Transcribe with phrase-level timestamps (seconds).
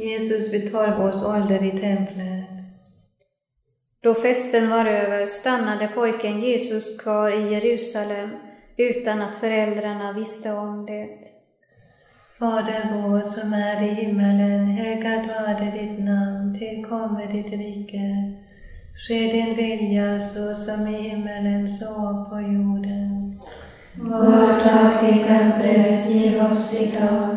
[0.00, 2.46] Jesus vid tolv års ålder i templet.
[4.02, 8.30] Då festen var över stannade pojken Jesus kvar i Jerusalem
[8.76, 11.08] utan att föräldrarna visste om det.
[12.38, 18.32] Fader vår som är i himmelen, helgat varde ditt namn, tillkommer ditt rike.
[19.08, 23.40] Ske din vilja så som i himmelen så på jorden.
[23.94, 27.36] Vårt dagliga bröd giv oss idag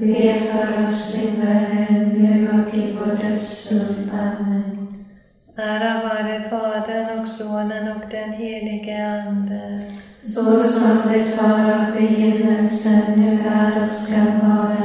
[0.00, 4.10] be för oss syndare, nu och i vår dödsstund.
[4.12, 5.04] Amen.
[5.56, 9.82] Ära vare Fadern och Sonen och den helige Ande.
[10.22, 14.79] Så som det var av begynnelsen, nu är och ska vara,